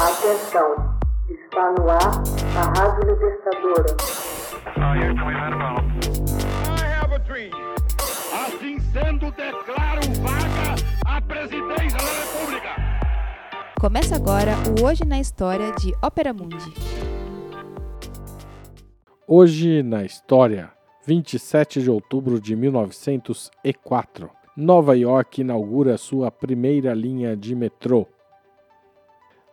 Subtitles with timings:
[0.00, 0.96] Atenção,
[1.28, 1.98] está no ar
[2.56, 3.96] a Rádio Libertadora.
[4.76, 4.94] I
[7.02, 7.50] have a dream.
[8.46, 12.76] Assim sendo, declaro vaga a presidência da República.
[13.80, 16.72] Começa agora o Hoje na História de Ópera Mundi.
[19.26, 20.70] Hoje na história,
[21.08, 28.06] 27 de outubro de 1904, Nova York inaugura sua primeira linha de metrô.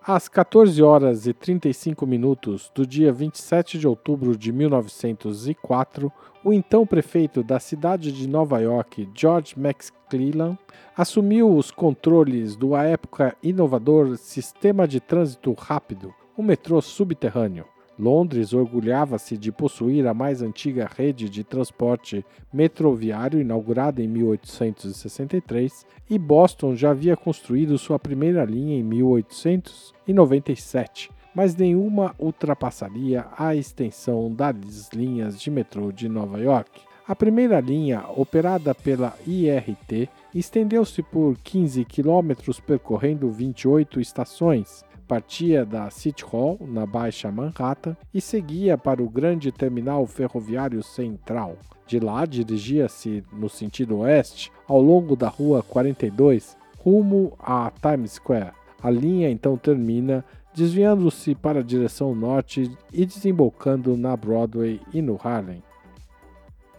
[0.08, 6.86] Às 14 horas e 35 minutos do dia 27 de outubro de 1904, o então
[6.86, 10.60] prefeito da cidade de Nova York, George McClellan,
[10.96, 17.66] assumiu os controles do à época inovador sistema de trânsito rápido, o metrô subterrâneo.
[17.98, 26.20] Londres orgulhava-se de possuir a mais antiga rede de transporte metroviário inaugurada em 1863 e
[26.20, 34.90] Boston já havia construído sua primeira linha em 1897, mas nenhuma ultrapassaria a extensão das
[34.94, 36.82] linhas de metrô de Nova York.
[37.08, 45.90] A primeira linha, operada pela IRT, estendeu-se por 15 quilômetros percorrendo 28 estações, partia da
[45.90, 51.58] City Hall, na Baixa Manhattan, e seguia para o grande terminal ferroviário central.
[51.88, 58.52] De lá, dirigia-se no sentido oeste, ao longo da Rua 42, rumo a Times Square.
[58.82, 65.20] A linha então termina, desviando-se para a direção norte e desembocando na Broadway e no
[65.24, 65.64] Harlem.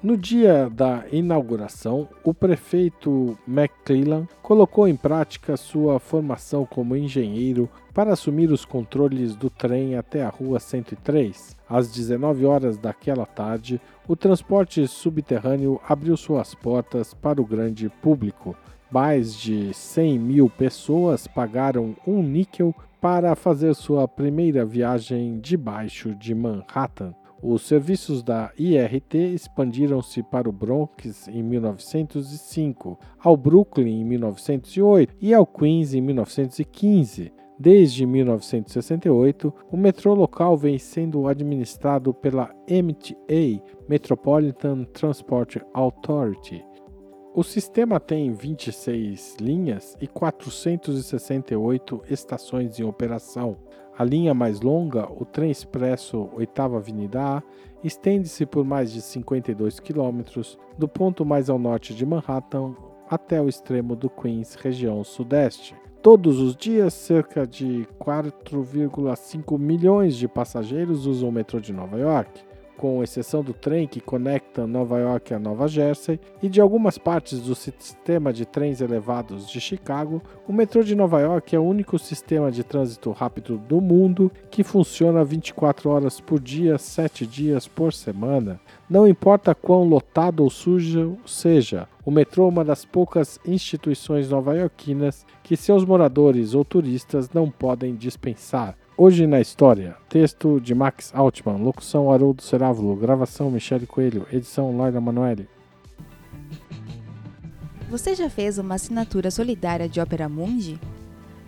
[0.02, 8.12] No dia da inauguração, o prefeito McClellan colocou em prática sua formação como engenheiro para
[8.12, 11.56] assumir os controles do trem até a Rua 103.
[11.68, 18.54] Às 19 horas daquela tarde, o transporte subterrâneo abriu suas portas para o grande público.
[18.90, 26.34] Mais de 100 mil pessoas pagaram um níquel para fazer sua primeira viagem debaixo de
[26.34, 27.14] Manhattan.
[27.42, 35.34] Os serviços da IRT expandiram-se para o Bronx em 1905, ao Brooklyn em 1908 e
[35.34, 37.32] ao Queens em 1915.
[37.58, 46.62] Desde 1968, o metrô local vem sendo administrado pela MTA Metropolitan Transport Authority.
[47.36, 53.58] O sistema tem 26 linhas e 468 estações em operação.
[53.98, 57.42] A linha mais longa, o trem expresso 8 Avenida A,
[57.84, 62.74] estende-se por mais de 52 quilômetros, do ponto mais ao norte de Manhattan
[63.06, 65.76] até o extremo do Queens, região sudeste.
[66.00, 72.45] Todos os dias, cerca de 4,5 milhões de passageiros usam o metrô de Nova York
[72.76, 77.40] com exceção do trem que conecta Nova York a Nova Jersey e de algumas partes
[77.40, 81.98] do sistema de trens elevados de Chicago, o metrô de Nova York é o único
[81.98, 87.92] sistema de trânsito rápido do mundo que funciona 24 horas por dia, 7 dias por
[87.92, 88.60] semana.
[88.88, 95.26] Não importa quão lotado ou sujo seja, o metrô é uma das poucas instituições nova-iorquinas
[95.42, 98.76] que seus moradores ou turistas não podem dispensar.
[98.98, 105.02] Hoje na História, texto de Max Altman, locução Haroldo Cerávulo, gravação Michele Coelho, edição Laila
[105.02, 105.46] Manoeli.
[107.90, 110.80] Você já fez uma assinatura solidária de Ópera Mundi?